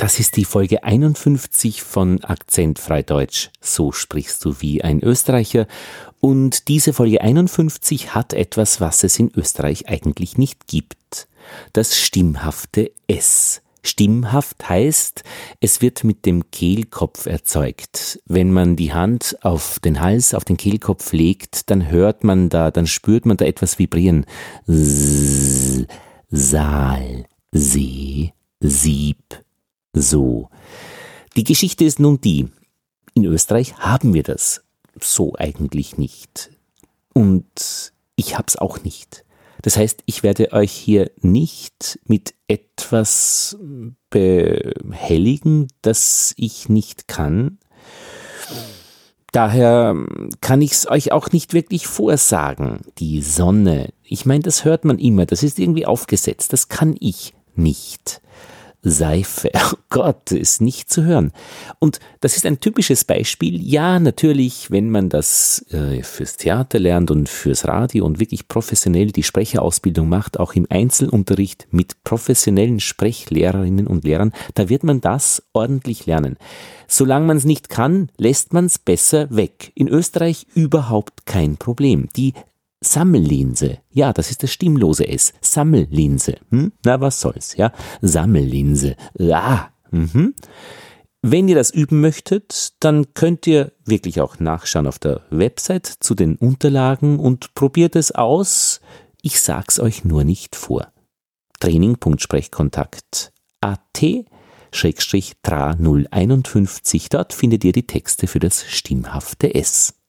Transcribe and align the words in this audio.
Das 0.00 0.18
ist 0.18 0.38
die 0.38 0.46
Folge 0.46 0.82
51 0.82 1.82
von 1.82 2.24
Akzent 2.24 2.78
Freideutsch. 2.78 3.50
So 3.60 3.92
sprichst 3.92 4.42
du 4.46 4.54
wie 4.60 4.82
ein 4.82 5.02
Österreicher. 5.02 5.66
Und 6.20 6.68
diese 6.68 6.94
Folge 6.94 7.20
51 7.20 8.14
hat 8.14 8.32
etwas, 8.32 8.80
was 8.80 9.04
es 9.04 9.18
in 9.18 9.30
Österreich 9.36 9.90
eigentlich 9.90 10.38
nicht 10.38 10.68
gibt. 10.68 11.28
Das 11.74 11.98
stimmhafte 11.98 12.92
S. 13.08 13.60
Stimmhaft 13.82 14.70
heißt, 14.70 15.22
es 15.60 15.82
wird 15.82 16.02
mit 16.02 16.24
dem 16.24 16.50
Kehlkopf 16.50 17.26
erzeugt. 17.26 18.20
Wenn 18.24 18.52
man 18.52 18.76
die 18.76 18.94
Hand 18.94 19.36
auf 19.42 19.80
den 19.80 20.00
Hals, 20.00 20.32
auf 20.32 20.46
den 20.46 20.56
Kehlkopf 20.56 21.12
legt, 21.12 21.68
dann 21.68 21.90
hört 21.90 22.24
man 22.24 22.48
da, 22.48 22.70
dann 22.70 22.86
spürt 22.86 23.26
man 23.26 23.36
da 23.36 23.44
etwas 23.44 23.78
vibrieren. 23.78 24.24
S, 24.66 25.84
Saal, 26.30 27.26
See, 27.52 28.32
Sieb, 28.60 29.18
so. 29.92 30.48
Die 31.36 31.44
Geschichte 31.44 31.84
ist 31.84 32.00
nun 32.00 32.20
die, 32.20 32.48
in 33.14 33.24
Österreich 33.24 33.76
haben 33.78 34.14
wir 34.14 34.22
das 34.22 34.62
so 35.00 35.34
eigentlich 35.36 35.98
nicht. 35.98 36.50
Und 37.12 37.92
ich 38.16 38.38
hab's 38.38 38.56
auch 38.56 38.82
nicht. 38.82 39.24
Das 39.62 39.76
heißt, 39.76 40.02
ich 40.06 40.22
werde 40.22 40.52
euch 40.52 40.72
hier 40.72 41.10
nicht 41.20 41.98
mit 42.04 42.34
etwas 42.48 43.58
behelligen, 44.08 45.68
das 45.82 46.32
ich 46.36 46.68
nicht 46.68 47.08
kann. 47.08 47.58
Daher 49.32 49.94
kann 50.40 50.62
ich 50.62 50.72
es 50.72 50.90
euch 50.90 51.12
auch 51.12 51.30
nicht 51.30 51.52
wirklich 51.52 51.86
vorsagen. 51.86 52.80
Die 52.98 53.22
Sonne, 53.22 53.92
ich 54.02 54.26
meine, 54.26 54.42
das 54.42 54.64
hört 54.64 54.84
man 54.84 54.98
immer, 54.98 55.26
das 55.26 55.42
ist 55.42 55.58
irgendwie 55.58 55.86
aufgesetzt, 55.86 56.52
das 56.52 56.68
kann 56.68 56.96
ich 56.98 57.34
nicht. 57.54 58.22
Seife. 58.82 59.50
Oh 59.72 59.76
Gott, 59.92 60.30
ist 60.30 60.60
nicht 60.60 60.88
zu 60.88 61.02
hören. 61.02 61.32
Und 61.80 61.98
das 62.20 62.36
ist 62.36 62.46
ein 62.46 62.60
typisches 62.60 63.04
Beispiel. 63.04 63.60
Ja, 63.60 63.98
natürlich, 63.98 64.70
wenn 64.70 64.88
man 64.88 65.08
das 65.08 65.66
äh, 65.70 66.04
fürs 66.04 66.36
Theater 66.36 66.78
lernt 66.78 67.10
und 67.10 67.28
fürs 67.28 67.66
Radio 67.66 68.04
und 68.04 68.20
wirklich 68.20 68.46
professionell 68.46 69.10
die 69.10 69.24
Sprecherausbildung 69.24 70.08
macht, 70.08 70.38
auch 70.38 70.54
im 70.54 70.66
Einzelunterricht 70.70 71.66
mit 71.72 72.04
professionellen 72.04 72.78
Sprechlehrerinnen 72.78 73.88
und 73.88 74.04
Lehrern, 74.04 74.32
da 74.54 74.68
wird 74.68 74.84
man 74.84 75.00
das 75.00 75.42
ordentlich 75.52 76.06
lernen. 76.06 76.36
Solange 76.86 77.26
man 77.26 77.36
es 77.36 77.44
nicht 77.44 77.68
kann, 77.68 78.10
lässt 78.16 78.52
man 78.52 78.66
es 78.66 78.78
besser 78.78 79.28
weg. 79.30 79.72
In 79.74 79.88
Österreich 79.88 80.46
überhaupt 80.54 81.26
kein 81.26 81.56
Problem. 81.56 82.08
Die 82.16 82.34
Sammellinse. 82.82 83.78
Ja, 83.90 84.12
das 84.12 84.30
ist 84.30 84.42
das 84.42 84.52
stimmlose 84.52 85.06
S. 85.06 85.32
Sammellinse. 85.40 86.36
Hm? 86.50 86.72
Na, 86.84 87.00
was 87.00 87.20
soll's, 87.20 87.56
ja? 87.56 87.72
Sammellinse. 88.00 88.96
Ah. 89.18 89.68
Mhm. 89.90 90.34
Wenn 91.22 91.48
ihr 91.48 91.54
das 91.54 91.70
üben 91.70 92.00
möchtet, 92.00 92.72
dann 92.80 93.12
könnt 93.12 93.46
ihr 93.46 93.72
wirklich 93.84 94.22
auch 94.22 94.40
nachschauen 94.40 94.86
auf 94.86 94.98
der 94.98 95.20
Website 95.28 95.86
zu 95.86 96.14
den 96.14 96.36
Unterlagen 96.36 97.18
und 97.18 97.54
probiert 97.54 97.94
es 97.94 98.12
aus. 98.12 98.80
Ich 99.20 99.40
sag's 99.40 99.78
euch 99.78 100.04
nur 100.04 100.24
nicht 100.24 100.56
vor. 100.56 100.90
Training.sprechkontakt 101.60 103.32
at 103.60 103.80
Schrägstrich 104.72 105.34
tra 105.42 105.76
051. 105.76 107.10
Dort 107.10 107.34
findet 107.34 107.64
ihr 107.64 107.72
die 107.72 107.86
Texte 107.86 108.26
für 108.26 108.38
das 108.38 108.64
stimmhafte 108.64 109.54
S. 109.54 109.99